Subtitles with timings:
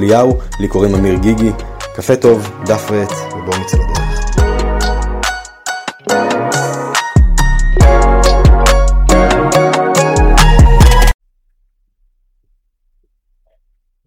[0.00, 1.50] אליהו, לי קוראים אמיר גיגי.
[1.96, 4.10] קפה טוב, דף ועט, ובואו נצא לדרך.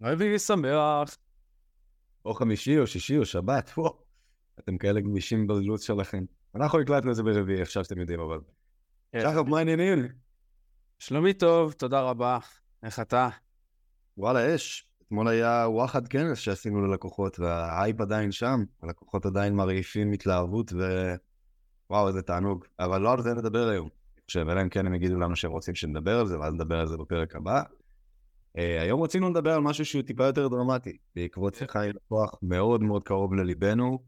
[0.01, 1.17] רביעי שמח.
[2.25, 3.97] או חמישי או שישי או שבת, וואו.
[4.59, 6.25] אתם כאלה גמישים בלו"ז שלכם.
[6.55, 8.39] אנחנו הקלטנו את זה ברביעי, עכשיו שאתם יודעים, אבל...
[9.21, 10.07] שחף, מה העניינים?
[10.99, 12.37] שלומי טוב, תודה רבה.
[12.83, 13.29] איך אתה?
[14.17, 14.92] וואלה, אש.
[15.13, 21.13] אתמול היה וואחד כנס שעשינו ללקוחות, והאייפ עדיין שם, הלקוחות עדיין מרעיפים התלהבות, ו...
[21.89, 22.65] וואו, איזה תענוג.
[22.79, 23.89] אבל לא על זה נדבר היום.
[24.25, 26.87] עכשיו, אלא אם כן הם יגידו לנו שהם רוצים שנדבר על זה, ואז נדבר על
[26.87, 27.61] זה בפרק הבא.
[27.61, 32.83] Uh, היום רצינו לדבר על משהו שהוא טיפה יותר דרמטי, בעקבות שיחה עם לקוח מאוד
[32.83, 34.03] מאוד קרוב לליבנו,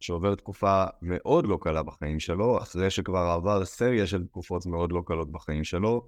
[0.00, 5.02] שעובר תקופה מאוד לא קלה בחיים שלו, אחרי שכבר עבר סריה של תקופות מאוד לא
[5.06, 6.06] קלות בחיים שלו.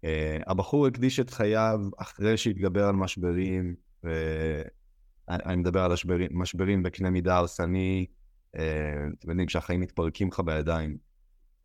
[0.00, 0.06] Uh,
[0.46, 7.36] הבחור הקדיש את חייו אחרי שהתגבר על משברים, ואני מדבר על משברים, משברים בקנה מידה
[7.36, 8.06] הרסני,
[8.56, 8.58] uh,
[9.18, 10.96] אתם יודעים, כשהחיים מתפרקים לך בידיים.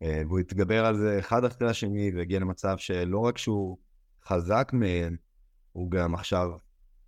[0.02, 3.78] Uh, והוא התגבר על זה אחד אחרי השני, והגיע למצב שלא רק שהוא
[4.24, 5.16] חזק מהם,
[5.72, 6.50] הוא גם עכשיו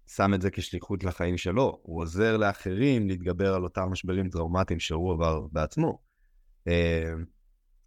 [0.06, 5.12] שם את זה כשליחות לחיים שלו, הוא עוזר לאחרים להתגבר על אותם משברים טראומטיים שהוא
[5.12, 5.98] עבר בעצמו.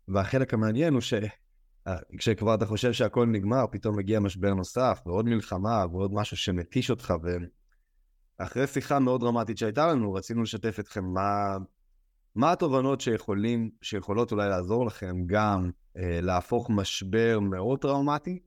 [0.07, 1.01] והחלק המעניין הוא
[1.89, 7.13] שכשכבר אתה חושב שהכל נגמר, פתאום מגיע משבר נוסף, ועוד מלחמה, ועוד משהו שמתיש אותך,
[8.39, 11.57] ואחרי שיחה מאוד דרמטית שהייתה לנו, רצינו לשתף אתכם מה,
[12.35, 18.39] מה התובנות שיכולים, שיכולות אולי לעזור לכם גם אה, להפוך משבר מאוד טראומטי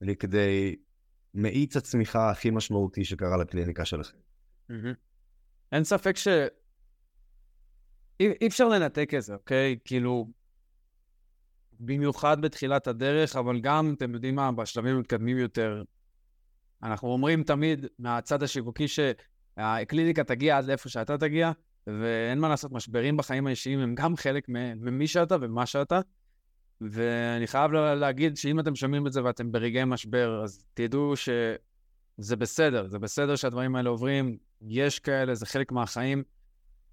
[0.00, 0.76] לכדי
[1.34, 4.18] מאיץ הצמיחה הכי משמעותי שקרה לקליניקה שלכם.
[5.72, 6.28] אין ספק ש...
[8.20, 9.78] אי, אי אפשר לנתק את זה, אוקיי?
[9.84, 10.28] כאילו,
[11.80, 15.82] במיוחד בתחילת הדרך, אבל גם, אתם יודעים מה, בשלבים המתקדמים יותר,
[16.82, 21.52] אנחנו אומרים תמיד מהצד השיווקי שהקליניקה תגיע עד לאיפה שאתה תגיע,
[21.86, 26.00] ואין מה לעשות, משברים בחיים האישיים הם גם חלק ממי שאתה ומה שאתה.
[26.80, 32.88] ואני חייב להגיד שאם אתם שומעים את זה ואתם ברגעי משבר, אז תדעו שזה בסדר,
[32.88, 36.22] זה בסדר שהדברים האלה עוברים, יש כאלה, זה חלק מהחיים,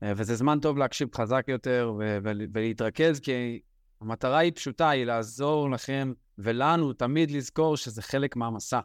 [0.01, 1.93] וזה זמן טוב להקשיב חזק יותר
[2.23, 3.59] ולהתרכז, כי
[4.01, 8.79] המטרה היא פשוטה, היא לעזור לכם ולנו תמיד לזכור שזה חלק מהמסע,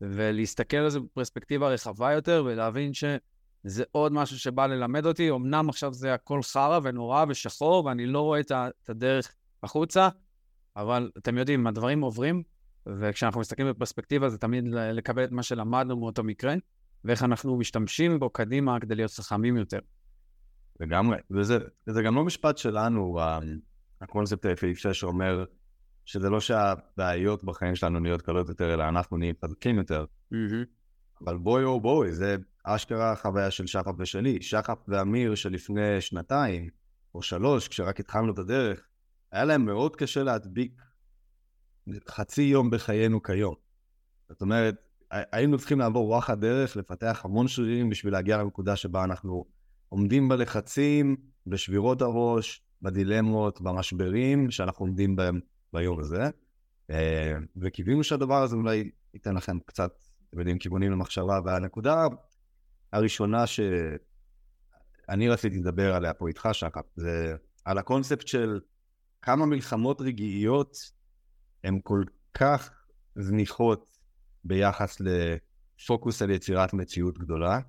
[0.00, 5.30] ולהסתכל על זה בפרספקטיבה רחבה יותר ולהבין שזה עוד משהו שבא ללמד אותי.
[5.30, 10.08] אמנם עכשיו זה הכל חרא ונורא ושחור, ואני לא רואה את הדרך החוצה,
[10.76, 12.42] אבל אתם יודעים, הדברים עוברים,
[12.86, 16.54] וכשאנחנו מסתכלים בפרספקטיבה זה תמיד לקבל את מה שלמדנו מאותו מקרה,
[17.04, 19.78] ואיך אנחנו משתמשים בו קדימה כדי להיות חכמים יותר.
[20.80, 23.18] לגמרי, וזה, וזה גם לא משפט שלנו,
[24.04, 25.44] הקונספט היפהפה שאומר
[26.04, 30.04] שזה לא שהבעיות בחיים שלנו נהיות קלות יותר, אלא אנחנו נהיים חזקים יותר.
[31.24, 34.42] אבל בואי או בואי, זה אשכרה החוויה של שחף ושלי.
[34.42, 36.68] שחף ואמיר שלפני שנתיים
[37.14, 38.80] או שלוש, כשרק התחלנו את הדרך,
[39.32, 40.82] היה להם מאוד קשה להדביק
[42.08, 43.54] חצי יום בחיינו כיום.
[44.28, 44.74] זאת אומרת,
[45.10, 49.44] היינו צריכים לעבור וואחד דרך, לפתח המון שרירים בשביל להגיע לנקודה שבה אנחנו
[49.88, 51.16] עומדים בלחצים,
[51.46, 55.40] בשבירות הראש, בדילמות, במשברים שאנחנו עומדים בהם
[55.72, 56.30] ביום הזה.
[56.90, 59.92] אה, וקיווינו שהדבר הזה אולי ייתן לכם קצת,
[60.30, 61.40] אתם יודעים, כיוונים למחשבה.
[61.44, 62.06] והנקודה
[62.92, 68.60] הראשונה שאני רציתי לדבר עליה פה איתך, שקה, זה על הקונספט של
[69.22, 70.76] כמה מלחמות רגעיות
[71.64, 72.70] הן כל כך
[73.16, 73.98] זניחות
[74.44, 77.60] ביחס לפוקוס על יצירת מציאות גדולה.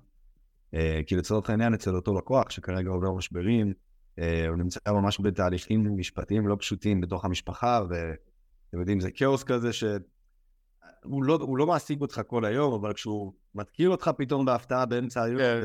[0.74, 3.72] אה, כי לצורך העניין, אצל אותו לקוח שכרגע עובר משברים,
[4.18, 11.24] הוא נמצא ממש בתהליכים משפטיים לא פשוטים בתוך המשפחה, ואתם יודעים, זה כאוס כזה שהוא
[11.24, 15.64] לא, לא מעסיק אותך כל היום, אבל כשהוא מתקיל אותך פתאום בהפתעה באמצע היום, yeah.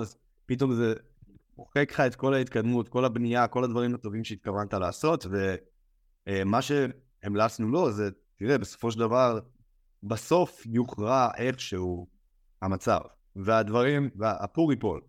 [0.00, 0.16] אז
[0.46, 0.94] פתאום זה
[1.58, 5.26] מוחק לך את כל ההתקדמות, כל הבנייה, כל הדברים הטובים שהתכוונת לעשות,
[6.26, 9.38] ומה שהמלצנו לו זה, תראה, בסופו של דבר,
[10.02, 12.06] בסוף יוכרע איכשהו
[12.62, 13.00] המצב,
[13.36, 15.00] והדברים, והפור ייפול.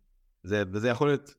[0.44, 1.36] זה, וזה יכול להיות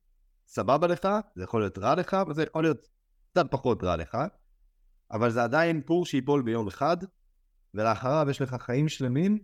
[0.49, 2.89] סבבה לך, זה יכול להיות רע לך, וזה יכול להיות
[3.31, 4.19] קצת פחות רע לך,
[5.11, 6.97] אבל זה עדיין פור שיפול ביום אחד,
[7.75, 9.39] ולאחריו יש לך חיים שלמים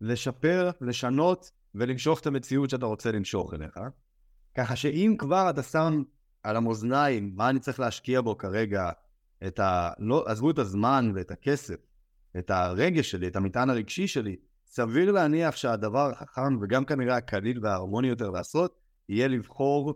[0.00, 3.80] לשפר, לשנות ולמשוך את המציאות שאתה רוצה למשוך אליך.
[4.54, 6.02] ככה שאם כבר אתה שם
[6.42, 8.90] על המאזניים מה אני צריך להשקיע בו כרגע,
[9.46, 9.90] את ה...
[9.98, 11.76] לא, עזבו את הזמן ואת הכסף,
[12.38, 14.36] את הרגש שלי, את המטען הרגשי שלי,
[14.66, 19.94] סביר להניח שהדבר החכם וגם כנראה הקליל וההרמוני יותר לעשות, יהיה לבחור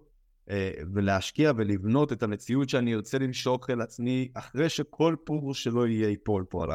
[0.94, 6.44] ולהשקיע ולבנות את המציאות שאני ארצה למשוך אל עצמי אחרי שכל פור שלא יהיה ייפול
[6.48, 6.70] פה על,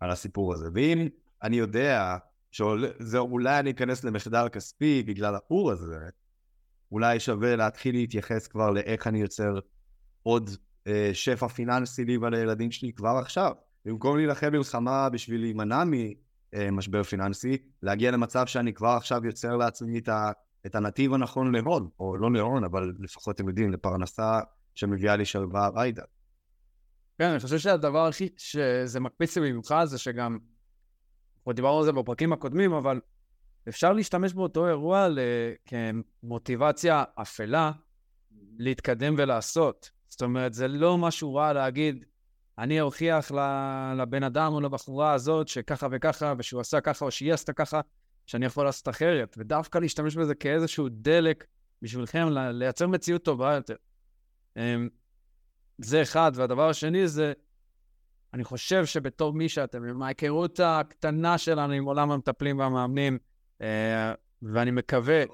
[0.00, 0.68] על הסיפור הזה.
[0.74, 1.08] ואם
[1.42, 2.16] אני יודע
[2.50, 6.08] שאולי אני אכנס למחדל כספי בגלל הפור הזה,
[6.92, 9.58] אולי שווה להתחיל להתייחס כבר לאיך אני יוצר
[10.22, 10.50] עוד
[10.86, 13.52] אה, שפע פיננסי לי ועל הילדים שלי כבר עכשיו.
[13.84, 15.82] במקום להילחם מלחמה בשביל להימנע
[16.54, 20.30] ממשבר פיננסי, להגיע למצב שאני כבר עכשיו יוצר לעצמי את, ה,
[20.66, 24.40] את הנתיב הנכון להון, או לא להון, אבל לפחות אתם יודעים, לפרנסה
[24.74, 26.02] שמביאה לי שלווה הביתה.
[27.18, 30.38] כן, אני חושב שהדבר הכי שזה מקפיץ לי במיוחד זה שגם,
[31.42, 33.00] כבר דיברנו על זה בפרקים הקודמים, אבל
[33.68, 35.08] אפשר להשתמש באותו אירוע
[35.66, 37.72] כמוטיבציה אפלה
[38.58, 39.90] להתקדם ולעשות.
[40.08, 42.04] זאת אומרת, זה לא משהו רע להגיד,
[42.58, 43.30] אני אוכיח
[43.96, 47.80] לבן אדם או לבחורה הזאת שככה וככה, ושהוא עשה ככה או שהיא עשתה ככה,
[48.26, 49.36] שאני יכול לעשות אחרת.
[49.38, 51.46] ודווקא להשתמש בזה כאיזשהו דלק
[51.82, 53.76] בשבילכם לייצר מציאות טובה יותר.
[54.56, 54.88] אמ,
[55.78, 56.32] זה אחד.
[56.34, 57.32] והדבר השני זה,
[58.34, 63.18] אני חושב שבתור מי שאתם, עם ההיכרות הקטנה שלנו עם עולם המטפלים והמאמנים,
[63.60, 65.24] אה, ואני מקווה...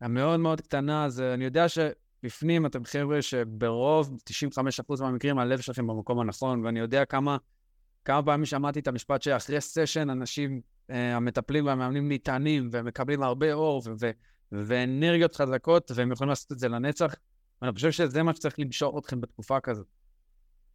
[0.00, 6.20] המאוד מאוד קטנה, זה, אני יודע שבפנים אתם חבר'ה שברוב, 95% מהמקרים, הלב שלכם במקום
[6.20, 7.36] הנכון, ואני יודע כמה,
[8.04, 13.82] כמה פעמים שמעתי את המשפט שאחרי סשן, אנשים, המטפלים והמאמנים נטענים, והם מקבלים הרבה אור
[14.00, 14.10] ו-
[14.52, 17.14] ואנרגיות חזקות, והם יכולים לעשות את זה לנצח.
[17.62, 19.86] ואני חושב שזה מה שצריך למשוך אתכם בתקופה כזאת.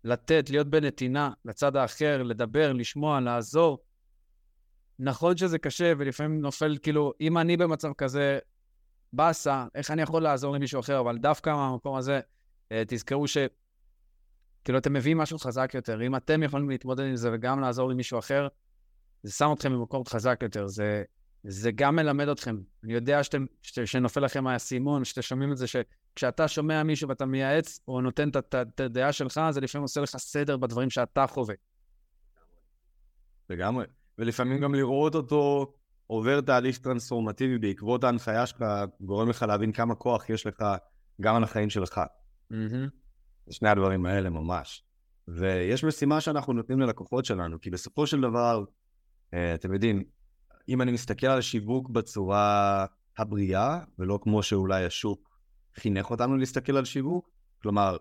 [0.04, 3.80] לתת, להיות בנתינה לצד האחר, לדבר, לשמוע, לעזור.
[5.00, 8.40] נכון שזה קשה, ולפעמים נופל, כאילו, אם אני במצב כזה,
[9.14, 12.20] באסה, איך אני יכול לעזור למישהו אחר, אבל דווקא מהמקום הזה,
[12.72, 13.38] אה, תזכרו ש...
[14.64, 16.02] כאילו, אתם מביאים משהו חזק יותר.
[16.02, 18.48] אם אתם יכולים להתמודד עם זה וגם לעזור למישהו אחר,
[19.24, 20.68] זה שם אתכם במקום חזק יותר.
[20.68, 21.04] זה,
[21.44, 22.58] זה גם מלמד אתכם.
[22.84, 27.26] אני יודע שאתם, ש, שנופל לכם האסימון, שאתם שומעים את זה, שכשאתה שומע מישהו ואתה
[27.26, 31.56] מייעץ או נותן את הדעה שלך, זה לפעמים עושה לך סדר בדברים שאתה חווה.
[33.50, 33.86] לגמרי.
[34.18, 35.74] ולפעמים גם לראות אותו
[36.08, 38.64] עובר תהליך טרנספורמטיבי בעקבות ההנחיה שלך,
[39.02, 40.64] גורם לך להבין כמה כוח יש לך
[41.22, 42.02] גם על החיים שלך.
[42.52, 42.56] Mm-hmm.
[43.50, 44.84] שני הדברים האלה ממש.
[45.28, 48.64] ויש משימה שאנחנו נותנים ללקוחות שלנו, כי בסופו של דבר,
[49.34, 50.04] אתם יודעים,
[50.70, 52.86] אם אני מסתכל על שיווק בצורה
[53.18, 55.40] הבריאה, ולא כמו שאולי השוק
[55.76, 57.30] חינך אותנו להסתכל על שיווק,
[57.62, 57.98] כלומר,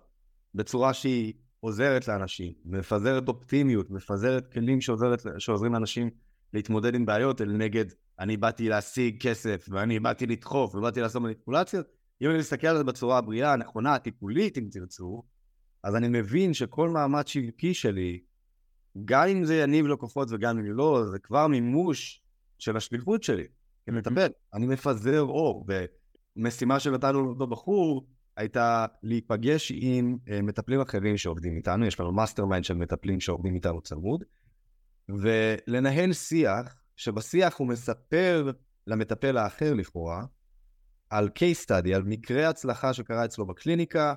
[0.54, 6.10] בצורה שהיא עוזרת לאנשים, מפזרת אופטימיות, מפזרת כלים שעוזרת, שעוזרים לאנשים
[6.52, 7.84] להתמודד עם בעיות, אל נגד
[8.18, 11.86] אני באתי להשיג כסף, ואני באתי לדחוף, ובאתי לעשות מניפולציות.
[12.22, 15.22] אם אני מסתכל על זה בצורה הבריאה, הנכונה, הטיפולית, אם תרצו,
[15.84, 18.20] אז אני מבין שכל מאמץ שיווקי שלי,
[19.04, 22.22] גם אם זה יניב לקוחות וגם אם לא, זה כבר מימוש
[22.58, 23.46] של השליחות שלי
[23.86, 24.28] כמטפל.
[24.54, 25.66] אני מפזר אור,
[26.36, 28.06] ומשימה שנתנו לאותו בחור,
[28.36, 33.80] הייתה להיפגש עם uh, מטפלים אחרים שעובדים איתנו, יש לנו mastermind של מטפלים שעובדים איתנו
[33.80, 34.24] צמוד,
[35.08, 38.50] ולנהל שיח, שבשיח הוא מספר
[38.86, 40.24] למטפל האחר לכאורה,
[41.10, 44.14] על case study, על מקרה הצלחה שקרה אצלו בקליניקה,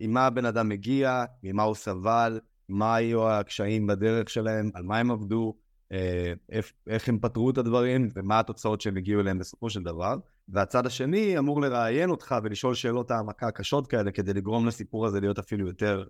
[0.00, 4.98] עם מה הבן אדם מגיע, ממה הוא סבל, מה היו הקשיים בדרך שלהם, על מה
[4.98, 5.54] הם עבדו,
[5.92, 10.16] אה, איך, איך הם פתרו את הדברים ומה התוצאות שהם הגיעו אליהם בסופו של דבר.
[10.48, 15.38] והצד השני אמור לראיין אותך ולשאול שאלות העמקה קשות כאלה כדי לגרום לסיפור הזה להיות
[15.38, 16.04] אפילו יותר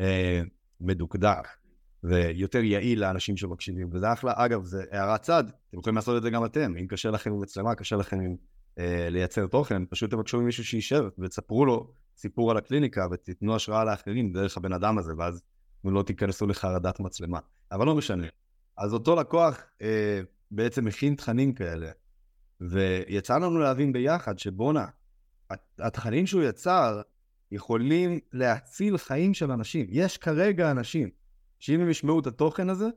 [0.00, 0.42] אה,
[0.80, 1.48] מדוקדק
[2.04, 3.88] ויותר יעיל לאנשים שמקשיבים.
[3.92, 4.32] וזה אחלה.
[4.36, 6.76] אגב, זה הערת צד, אתם יכולים לעשות את זה גם אתם.
[6.80, 8.36] אם קשה לכם עם מצלמה, קשה לכם עם
[8.78, 14.32] אה, לייצר תוכן, פשוט תבקשו ממישהו שישב ותספרו לו סיפור על הקליניקה ותיתנו השראה לאחרים
[14.32, 15.42] דרך הבן אדם הזה, ואז
[15.92, 17.38] לא תיכנסו לחרדת מצלמה.
[17.72, 18.26] אבל לא משנה.
[18.78, 21.90] אז אותו לקוח אה, בעצם מכין תכנים כאלה,
[22.60, 24.86] ויצא לנו להבין ביחד שבואנה,
[25.78, 27.02] התכנים שהוא יצר
[27.52, 29.86] יכולים להציל חיים של אנשים.
[29.88, 31.10] יש כרגע אנשים
[31.58, 32.88] שאם הם ישמעו את התוכן הזה,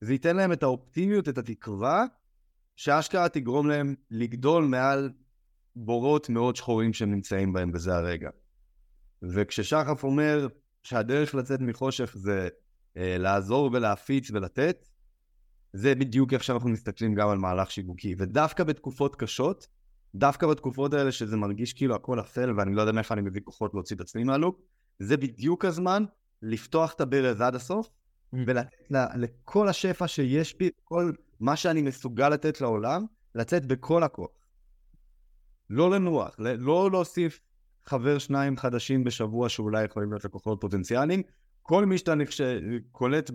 [0.00, 2.04] זה ייתן להם את האופטימיות, את התקווה,
[2.76, 5.12] שאשכרה תגרום להם לגדול מעל
[5.76, 8.30] בורות מאוד שחורים שהם נמצאים בהם בזה הרגע.
[9.22, 10.48] וכששחף אומר
[10.86, 12.48] שהדרך לצאת מחושך זה
[12.96, 14.88] אה, לעזור ולהפיץ ולתת,
[15.72, 18.14] זה בדיוק איך שאנחנו מסתכלים גם על מהלך שיווקי.
[18.18, 19.66] ודווקא בתקופות קשות,
[20.14, 23.74] דווקא בתקופות האלה שזה מרגיש כאילו הכל אפל ואני לא יודע מאיפה אני מביא כוחות
[23.74, 24.56] להוציא את עצמי מהלופ,
[24.98, 26.04] זה בדיוק הזמן
[26.42, 28.38] לפתוח את הברז עד הסוף mm.
[28.46, 28.70] ולתת
[29.16, 34.30] לכל השפע שיש בי, כל מה שאני מסוגל לתת לעולם, לצאת בכל הכוח.
[35.70, 37.40] לא לנוח, לא להוסיף
[37.88, 41.22] חבר שניים חדשים בשבוע שאולי יכולים להיות לקוחות פוטנציאליים.
[41.62, 42.14] כל מי שאתה
[42.92, 43.30] קולט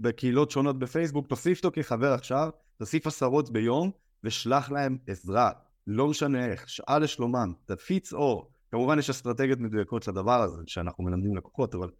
[0.00, 3.90] בקהילות שונות בפייסבוק, תוסיף אותו כחבר עכשיו, תוסיף עשרות ביום,
[4.24, 5.50] ושלח להם עזרה.
[5.86, 8.50] לא משנה איך, שעה לשלומם, תפיץ אור.
[8.70, 11.90] כמובן יש אסטרטגיות מדויקות לדבר הזה, שאנחנו מלמדים לקוחות, אבל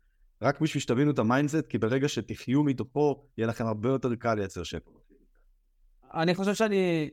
[0.42, 4.34] רק בשביל שתבינו את ה mindset, כי ברגע שתחיו מתוכו, יהיה לכם הרבה יותר קל
[4.34, 4.90] לייצר שקל.
[6.14, 7.10] אני חושב שאני,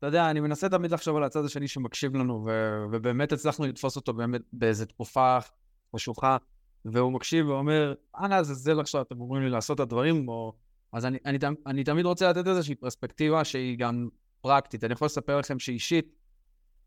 [0.00, 3.96] אתה יודע, אני מנסה תמיד לחשוב על הצד השני שמקשיב לנו, ו- ובאמת הצלחנו לתפוס
[3.96, 5.38] אותו באמת באיזו תקופה
[5.96, 6.36] חשוכה,
[6.84, 10.52] והוא מקשיב ואומר, לעזאזל עכשיו, אתם אומרים לי לעשות את הדברים, או...
[10.92, 14.08] אז אני, אני, אני, אני תמיד רוצה לתת איזושהי פרספקטיבה שהיא גם
[14.40, 14.84] פרקטית.
[14.84, 16.14] אני יכול לספר לכם שאישית,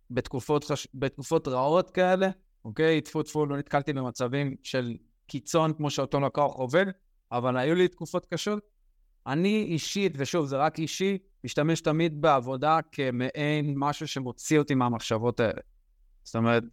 [0.10, 0.88] בתקופות, חש...
[0.93, 2.29] בתקופות רעות כאלה,
[2.65, 3.01] אוקיי?
[3.01, 6.86] טפו טפו, לא נתקלתי במצבים של קיצון כמו שאותו לקוח עובד,
[7.32, 8.73] אבל היו לי תקופות קשות.
[9.27, 15.62] אני אישית, ושוב, זה רק אישי, משתמש תמיד בעבודה כמעין משהו שמוציא אותי מהמחשבות האלה.
[16.24, 16.63] זאת אומרת,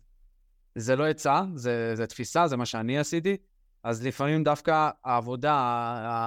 [0.74, 3.36] זה לא עצה, זה, זה תפיסה, זה מה שאני עשיתי.
[3.82, 5.54] אז לפעמים דווקא העבודה,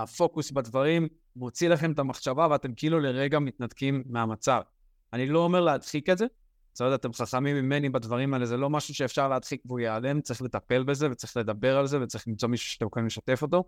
[0.03, 4.61] הפוקוס בדברים, מוציא לכם את המחשבה ואתם כאילו לרגע מתנתקים מהמצב.
[5.13, 6.25] אני לא אומר להדחיק את זה,
[6.73, 10.41] זאת אומרת, אתם חכמים ממני בדברים האלה, זה לא משהו שאפשר להדחיק והוא ייעלם, צריך
[10.41, 13.63] לטפל בזה וצריך לדבר על זה וצריך למצוא מישהו שאתם יכולים לשתף אותו,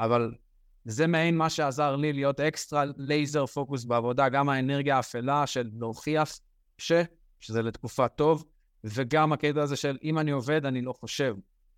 [0.00, 0.34] אבל
[0.84, 6.38] זה מעין מה שעזר לי להיות אקסטרה לייזר פוקוס בעבודה, גם האנרגיה האפלה של להוכיח
[6.78, 6.92] ש,
[7.40, 8.44] שזה לתקופה טוב,
[8.84, 11.36] וגם הקטע הזה של אם אני עובד, אני לא חושב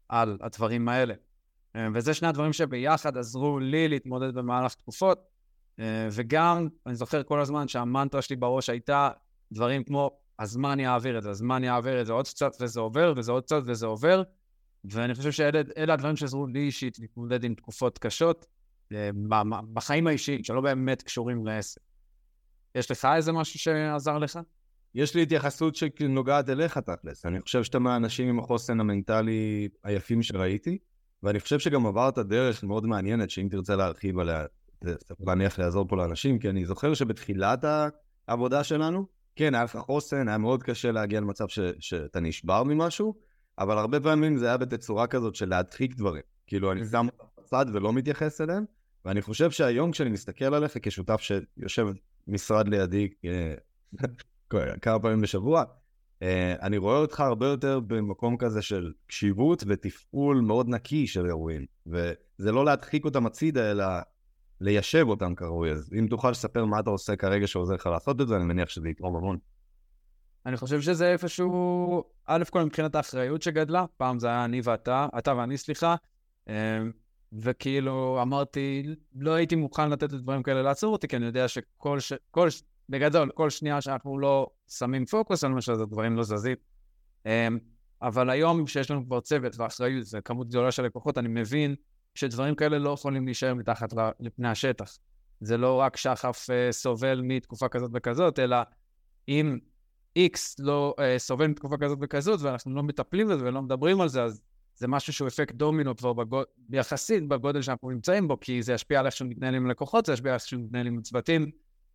[0.08, 1.14] על הדברים האלה.
[1.76, 5.18] אה, וזה שני הדברים שביחד עזרו לי להתמודד במהלך תקופות,
[5.78, 9.10] אה, וגם, אני זוכר כל הזמן שהמנטרה שלי בראש הייתה
[9.52, 13.32] דברים כמו, הזמן יעביר את זה, הזמן יעביר את זה עוד קצת וזה עובר, וזה
[13.32, 14.22] עוד קצת וזה עובר,
[14.84, 18.46] ואני חושב שאלה הדברים שעזרו לי אישית להתמודד עם תקופות קשות,
[19.72, 21.80] בחיים האישיים, שלא באמת קשורים לעסק.
[22.74, 24.38] יש לך איזה משהו שעזר לך?
[24.94, 27.26] יש לי התייחסות שנוגעת אליך תכלס.
[27.26, 30.78] אני חושב שאתה מהאנשים עם החוסן המנטלי היפים שראיתי,
[31.22, 34.44] ואני חושב שגם עברת דרך מאוד מעניינת, שאם תרצה להרחיב עליה,
[35.20, 37.64] להניח לעזור פה לאנשים, כי אני זוכר שבתחילת
[38.28, 43.14] העבודה שלנו, כן, היה לך חוסן, היה מאוד קשה להגיע למצב ש, שאתה נשבר ממשהו,
[43.58, 46.22] אבל הרבה פעמים זה היה בתצורה כזאת של להדחיק דברים.
[46.46, 47.06] כאילו, אני שם
[47.54, 48.64] בצד ולא מתייחס אליהם,
[49.04, 51.86] ואני חושב שהיום כשאני מסתכל עליך כשותף שיושב
[52.28, 53.54] משרד לידי אה,
[54.82, 55.64] כמה פעמים בשבוע,
[56.22, 61.66] אה, אני רואה אותך הרבה יותר במקום כזה של קשיבות ותפעול מאוד נקי של אירועים.
[61.86, 63.84] וזה לא להדחיק אותם הצידה, אלא
[64.60, 65.70] ליישב אותם כראוי.
[65.70, 68.68] אז אם תוכל לספר מה אתה עושה כרגע שעוזר לך לעשות את זה, אני מניח
[68.68, 69.38] שזה יתרום המון.
[70.46, 75.34] אני חושב שזה איפשהו, א' כל מבחינת האחריות שגדלה, פעם זה היה אני ואתה, אתה
[75.36, 75.96] ואני סליחה,
[76.48, 76.82] אה,
[77.40, 78.82] וכאילו אמרתי,
[79.16, 82.12] לא הייתי מוכן לתת לדברים כאלה לעצור אותי, כי אני יודע שכל, ש...
[82.30, 82.48] כל,
[82.88, 86.56] בגדול, כל שנייה שאנחנו לא שמים פוקוס על מה שזה, דברים לא זזים.
[87.26, 87.58] אמ,
[88.02, 91.74] אבל היום, כשיש לנו כבר צוות ואחריות וכמות גדולה של לקוחות, אני מבין
[92.14, 94.98] שדברים כאלה לא יכולים להישאר מתחת לפני השטח.
[95.40, 98.56] זה לא רק שחף uh, סובל מתקופה כזאת וכזאת, אלא
[99.28, 99.58] אם
[100.18, 104.22] X לא uh, סובל מתקופה כזאת וכזאת, ואנחנו לא מטפלים בזה ולא מדברים על זה,
[104.22, 104.40] אז
[104.76, 106.46] זה משהו שהוא אפקט דומינו כבר בגוד...
[106.70, 110.30] יחסית בגודל שאנחנו נמצאים בו, כי זה ישפיע על איך שמתנהלים עם לקוחות, זה ישפיע
[110.30, 111.50] על איך שמתנהלים עם צוותים,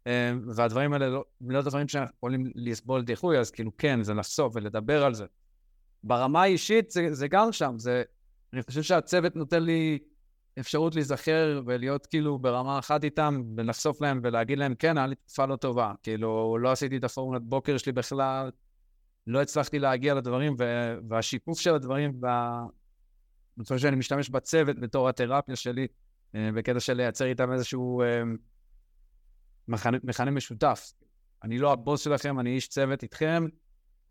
[0.07, 4.55] אה, והדברים האלה לא, לא דברים שאנחנו יכולים לסבול דיחוי, אז כאילו כן, זה לחשוף
[4.55, 5.25] ולדבר על זה.
[6.03, 8.03] ברמה האישית זה, זה גם שם, זה,
[8.53, 9.99] אני חושב שהצוות נותן לי
[10.59, 15.45] אפשרות להיזכר ולהיות כאילו ברמה אחת איתם ולחשוף להם ולהגיד להם, כן, היה לי תקופה
[15.45, 15.93] לא טובה.
[16.03, 18.49] כאילו, לא עשיתי את הפורמולת בוקר שלי בכלל,
[19.29, 20.55] לא הצלחתי להגיע לדברים,
[21.09, 22.63] והשיקוף של הדברים, וה...
[23.57, 25.87] אני חושב שאני משתמש בצוות בתור התרפיה שלי,
[26.35, 28.21] אה, בקטע של לייצר איתם איזשהו אה,
[30.03, 30.93] מכנה משותף.
[31.43, 33.45] אני לא הבוס שלכם, אני איש צוות איתכם.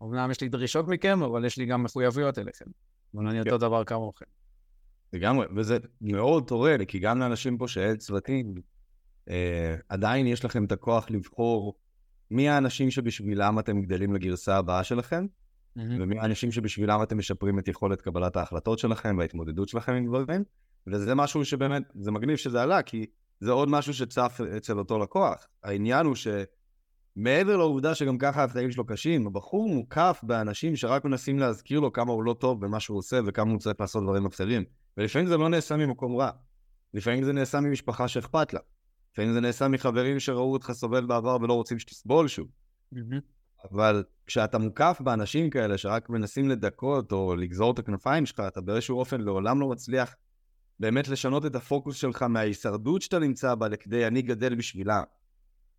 [0.03, 2.65] אמנם יש לי דרישות מכם, אבל יש לי גם מחויבויות אליכם.
[3.15, 4.25] אבל אני אותו דבר כמוכם.
[5.13, 8.53] לגמרי, וזה מאוד תורל, כי גם לאנשים פה שאין צוותים,
[9.29, 11.75] אה, עדיין יש לכם את הכוח לבחור
[12.31, 15.81] מי האנשים שבשבילם אתם גדלים לגרסה הבאה שלכם, mm-hmm.
[15.99, 20.43] ומי האנשים שבשבילם אתם משפרים את יכולת קבלת ההחלטות שלכם וההתמודדות שלכם עם דברים,
[20.87, 23.05] וזה משהו שבאמת, זה מגניב שזה עלה, כי
[23.39, 25.47] זה עוד משהו שצף אצל אותו לקוח.
[25.63, 31.79] העניין הוא שמעבר לעובדה שגם ככה החיים שלו קשים, הבחור מוקף באנשים שרק מנסים להזכיר
[31.79, 34.63] לו כמה הוא לא טוב במה שהוא עושה וכמה הוא צריך לעשות דברים אחרים.
[34.97, 36.29] ולפעמים זה לא נעשה ממקום רע.
[36.93, 38.59] לפעמים זה נעשה ממשפחה שאכפת לה.
[39.19, 42.47] לפעמים זה נעשה מחברים שראו אותך סובל בעבר ולא רוצים שתסבול שוב.
[43.71, 48.99] אבל כשאתה מוקף באנשים כאלה שרק מנסים לדכות או לגזור את הכנפיים שלך, אתה באיזשהו
[48.99, 50.15] אופן לעולם לא מצליח
[50.79, 55.03] באמת לשנות את הפוקוס שלך מההישרדות שאתה נמצא בה לכדי אני גדל בשבילה.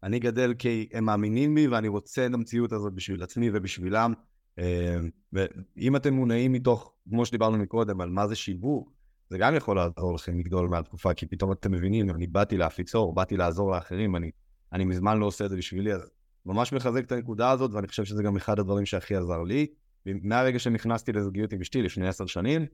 [0.02, 4.12] אני גדל כי הם מאמינים בי ואני רוצה את המציאות הזאת בשביל עצמי ובשבילם.
[4.58, 4.96] אה,
[5.32, 8.92] ואם אתם מונעים מתוך, כמו שדיברנו מקודם, על מה זה שיווק,
[9.30, 13.14] זה גם יכול לעזור לכם לגדול מהתקופה, כי פתאום אתם מבינים, אני באתי להפיץ אור,
[13.14, 14.30] באתי לעזור לאחרים, אני,
[14.72, 16.10] אני מזמן לא עושה את זה בשבילי, אז
[16.46, 19.66] ממש מחזק את הנקודה הזאת, ואני חושב שזה גם אחד הדברים שהכי עזר לי.
[20.06, 22.66] מהרגע שנכנסתי לזוגיות עם אשתי לפני עשר שנים,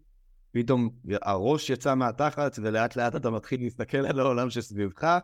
[0.53, 0.91] פתאום
[1.23, 5.19] הראש יצא מהתחת, ולאט לאט אתה מתחיל להסתכל על העולם שסביבך,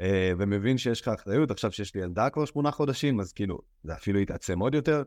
[0.00, 1.50] אה, ומבין שיש לך אחריות.
[1.50, 5.02] עכשיו שיש לי ילדה כבר שמונה חודשים, אז כאילו, זה אפילו יתעצם עוד יותר.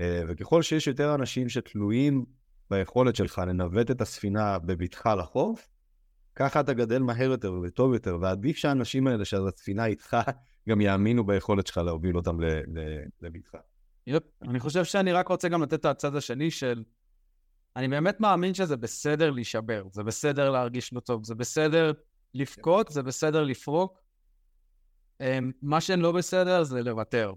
[0.00, 2.24] אה, וככל שיש יותר אנשים שתלויים
[2.70, 5.68] ביכולת שלך לנווט את הספינה בבטחה לחוף,
[6.34, 10.16] ככה אתה גדל מהר יותר וטוב יותר, ועדיף שהאנשים האלה שהספינה איתך
[10.68, 12.38] גם יאמינו ביכולת שלך להוביל אותם
[13.22, 13.58] לבטחה.
[14.06, 16.84] yup, אני חושב שאני רק רוצה גם לתת את הצד השני של...
[17.76, 21.92] אני באמת מאמין שזה בסדר להישבר, זה בסדר להרגיש לא טוב, זה בסדר
[22.34, 23.98] לבכות, זה בסדר לפרוק.
[25.20, 27.32] אמ, מה שלא בסדר זה לוותר,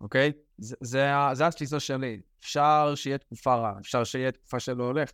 [0.00, 0.32] אוקיי?
[0.58, 2.20] זה, זה, זה התפיסה שלי.
[2.44, 5.10] אפשר שיהיה תקופה רעה, אפשר שיהיה תקופה שלא הולך,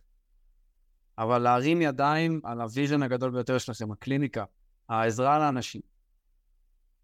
[1.17, 4.43] אבל להרים ידיים על ה vision הגדול ביותר שלכם, הקליניקה,
[4.89, 5.81] העזרה לאנשים,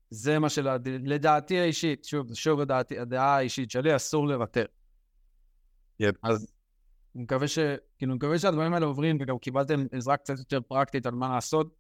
[0.10, 4.66] זה מה שלדעתי האישית, שוב, שוב הדעתי, הדעה האישית שלי, אסור לוותר.
[6.02, 6.16] Yep.
[6.24, 6.52] אז
[7.16, 7.60] אני מקווה, ש,
[7.98, 11.76] כאילו, אני מקווה שהדברים האלה עוברים, וגם קיבלתם עזרה קצת יותר פרקטית על מה לעשות.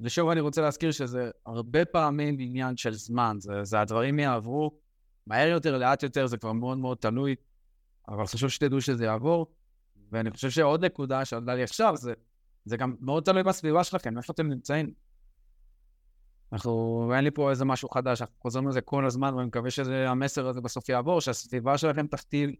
[0.00, 4.78] ושוב אני רוצה להזכיר שזה הרבה פעמים עניין של זמן, זה, זה הדברים יעברו
[5.26, 7.34] מהר יותר, לאט יותר, זה כבר מאוד מאוד תלוי,
[8.08, 9.46] אבל חשוב שתדעו שזה יעבור.
[10.12, 12.12] ואני חושב שעוד נקודה שעלתה לי עכשיו, זה,
[12.64, 14.92] זה גם מאוד תלוי בסביבה שלכם, איפה אתם נמצאים.
[16.52, 20.46] אנחנו, אין לי פה איזה משהו חדש, אנחנו חוזרים לזה כל הזמן, ואני מקווה שהמסר
[20.46, 22.50] הזה בסוף יעבור, שהסביבה שלכם תכתיב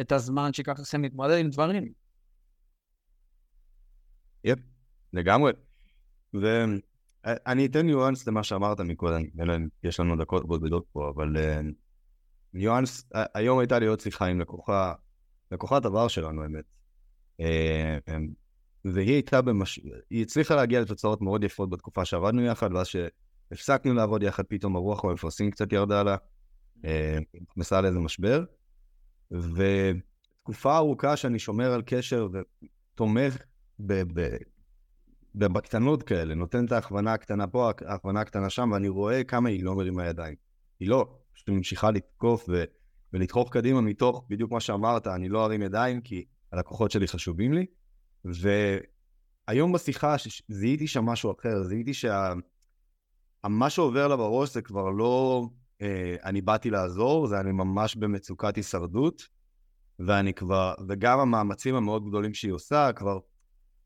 [0.00, 1.92] את הזמן שיקח לכם להתמודד עם דברים.
[4.44, 4.58] יפ,
[5.12, 5.52] לגמרי.
[6.34, 9.22] ואני אתן ניואנס למה שאמרת מקודם,
[9.82, 11.60] יש לנו דקות בודדות פה, אבל אה,
[12.56, 14.92] ניואנס, היום הייתה לי עוד שיחה עם לקוחה,
[15.52, 16.64] לקוחת עבר שלנו, האמת.
[17.40, 17.98] אה,
[18.84, 19.80] והיא הייתה במש...
[20.10, 25.04] היא הצליחה להגיע לתוצאות מאוד יפות בתקופה שעבדנו יחד, ואז שהפסקנו לעבוד יחד, פתאום הרוח
[25.04, 26.16] המפרסים קצת ירדה לה,
[26.84, 28.44] אה, נכנסה לאיזה משבר.
[29.30, 33.36] ותקופה ארוכה שאני שומר על קשר ותומך
[33.78, 34.02] ב...
[34.20, 34.36] ב...
[35.34, 39.74] בקטנות כאלה, נותן את ההכוונה הקטנה פה, ההכוונה הקטנה שם, ואני רואה כמה היא לא
[39.74, 40.34] מרימה ידיים.
[40.80, 42.64] היא לא, פשוט ממשיכה לתקוף ו...
[43.12, 47.66] ולדחוף קדימה מתוך בדיוק מה שאמרת, אני לא ארים ידיים כי הלקוחות שלי חשובים לי,
[49.48, 50.16] והיום בשיחה
[50.48, 52.34] זיהיתי שם משהו אחר, זיהיתי שמה
[53.44, 53.70] שה...
[53.70, 55.46] שעובר לה בראש זה כבר לא
[55.82, 59.28] אה, אני באתי לעזור, זה אני ממש במצוקת הישרדות,
[59.98, 63.18] ואני כבר, וגם המאמצים המאוד גדולים שהיא עושה, כבר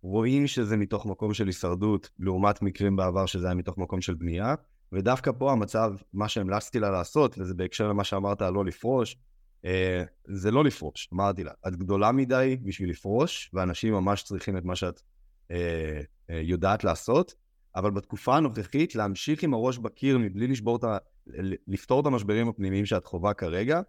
[0.03, 4.55] רואים שזה מתוך מקום של הישרדות, לעומת מקרים בעבר שזה היה מתוך מקום של בנייה,
[4.93, 9.17] ודווקא פה המצב, מה שהמלצתי לה לעשות, וזה בהקשר למה שאמרת על לא לפרוש,
[9.65, 14.65] אה, זה לא לפרוש, אמרתי לה, את גדולה מדי בשביל לפרוש, ואנשים ממש צריכים את
[14.65, 15.01] מה שאת
[15.51, 16.01] אה,
[16.31, 17.35] אה, יודעת לעשות,
[17.77, 20.99] אבל בתקופה הנוכחית להמשיך עם הראש בקיר מבלי לשבור את ה...
[21.67, 23.81] לפתור את המשברים הפנימיים שאת חווה כרגע,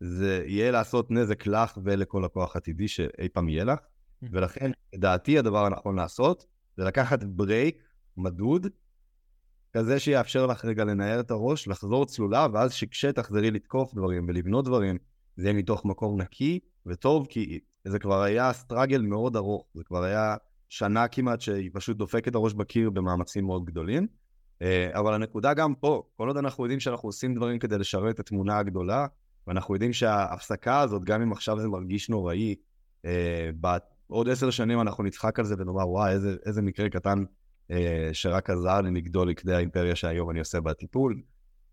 [0.00, 3.78] זה יהיה לעשות נזק לך ולכל לקוח עתידי שאי פעם יהיה לך,
[4.22, 7.82] ולכן לדעתי הדבר הנכון לעשות זה לקחת break
[8.16, 8.66] מדוד,
[9.72, 14.98] כזה שיאפשר לך רגע לנער את הראש, לחזור צלולה, ואז שכשתחזרי לתקוף דברים ולבנות דברים,
[15.36, 20.02] זה יהיה מתוך מקום נקי וטוב, כי זה כבר היה struggle מאוד ארוך, זה כבר
[20.02, 20.36] היה
[20.68, 24.06] שנה כמעט שהיא פשוט דופקת את הראש בקיר במאמצים מאוד גדולים.
[24.62, 28.20] אה, אבל הנקודה גם פה, כל עוד אנחנו יודעים שאנחנו עושים דברים כדי לשרת את
[28.20, 29.06] התמונה הגדולה,
[29.46, 32.54] ואנחנו יודעים שההפסקה הזאת, גם אם עכשיו זה מרגיש נוראי,
[33.04, 37.24] אה, בעוד עשר שנים אנחנו נצחק על זה ונאמר, וואי, איזה, איזה מקרה קטן
[38.12, 41.20] שרק עזר לי לגדול לכדי האימפריה שהיום אני עושה בטיפול,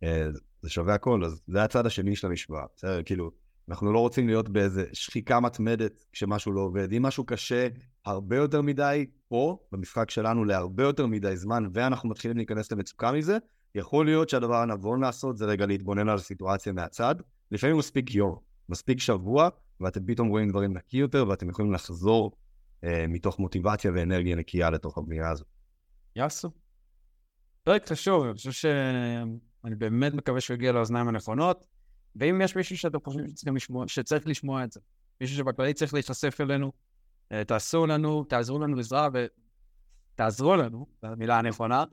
[0.03, 0.27] אה,
[0.61, 3.03] זה שווה הכל, אז זה הצד השני של המשוואה, בסדר?
[3.03, 3.31] כאילו,
[3.69, 6.93] אנחנו לא רוצים להיות באיזה שחיקה מתמדת כשמשהו לא עובד.
[6.93, 7.67] אם משהו קשה
[8.05, 13.37] הרבה יותר מדי, או במשחק שלנו להרבה יותר מדי זמן, ואנחנו מתחילים להיכנס למצוקה מזה,
[13.75, 17.15] יכול להיות שהדבר הנבון לעשות זה רגע להתבונן על הסיטואציה מהצד.
[17.51, 18.35] לפעמים מספיק יום,
[18.69, 22.31] מספיק שבוע, ואתם פתאום רואים דברים נקי יותר, ואתם יכולים לחזור
[22.83, 25.56] אה, מתוך מוטיבציה ואנרגיה נקייה לתוך הבנייה הזאת.
[26.17, 26.51] יאסו.
[27.63, 28.65] פרק חשוב, אני חושב ש...
[29.65, 31.67] אני באמת מקווה שהוא יגיע לאוזניים הנכונות,
[32.15, 34.79] ואם יש מישהו שאתם חושבים לשמוע, שצריך לשמוע את זה,
[35.21, 36.71] מישהו שבכללי צריך להיחשף אלינו,
[37.31, 39.09] אה, תעשו לנו, תעזרו לנו עזרה
[40.13, 41.83] ותעזרו לנו, זו המילה הנכונה,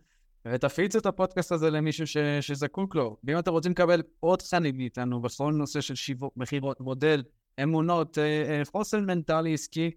[0.48, 2.16] ותפיצו את הפודקאסט הזה למישהו ש...
[2.40, 3.16] שזקוק לו.
[3.24, 7.22] ואם אתם רוצים לקבל עוד תכנים מאיתנו בכל נושא של שיווק, מכירות, מודל,
[7.62, 9.90] אמונות, אה, אה, חוסן מנטלי עסקי,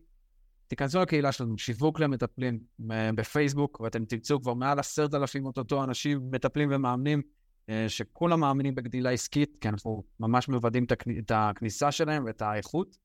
[0.68, 2.60] תיכנסו לקהילה שלנו, שיווק למטפלים
[3.16, 7.22] בפייסבוק, ואתם תמצאו כבר מעל עשרת אלפים אוטוטו אנשים, מטפלים ומאמנים,
[7.88, 10.86] שכולם מאמינים בגדילה עסקית, כי אנחנו ממש מוודאים
[11.20, 12.98] את הכניסה שלהם ואת האיכות.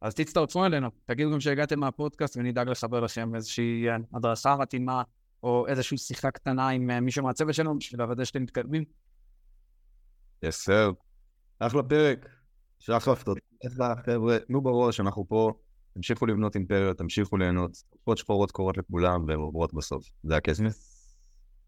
[0.00, 5.02] אז תצטרפו אלינו, תגידו גם שהגעתם מהפודקאסט ונדאג לחבר לכם איזושהי הדרכה מתאימה
[5.42, 8.84] או איזושהי שיחה קטנה עם מישהו מהצוות שלנו בשביל לוודא שאתם מתקדמים.
[10.42, 10.90] יס סר.
[11.58, 12.28] אחלה פרק.
[12.78, 15.52] שאחלה תודה חבר'ה, תנו בראש, אנחנו פה,
[15.96, 20.62] תמשיכו לבנות אימפריות, תמשיכו ליהנות, תקופות שחורות קורות לכולם והן עוברות בסוף, זה הכסף.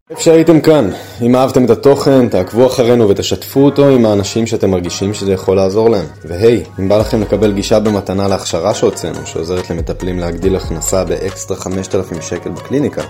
[0.09, 0.89] איפה שהייתם כאן,
[1.21, 5.89] אם אהבתם את התוכן, תעקבו אחרינו ותשתפו אותו עם האנשים שאתם מרגישים שזה יכול לעזור
[5.89, 6.05] להם.
[6.25, 12.21] והי, אם בא לכם לקבל גישה במתנה להכשרה שהוצאנו, שעוזרת למטפלים להגדיל הכנסה באקסטרה 5,000
[12.21, 13.03] שקל בקליניקה,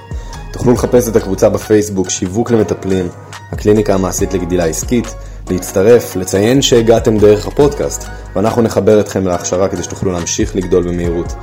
[0.53, 3.05] תוכלו לחפש את הקבוצה בפייסבוק שיווק למטפלים,
[3.51, 5.07] הקליניקה המעשית לגדילה עסקית,
[5.51, 11.33] להצטרף, לציין שהגעתם דרך הפודקאסט, ואנחנו נחבר אתכם להכשרה כדי שתוכלו להמשיך לגדול במהירות.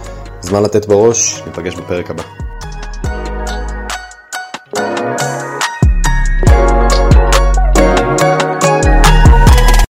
[0.40, 2.45] זמן לתת בראש, ניפגש בפרק הבא.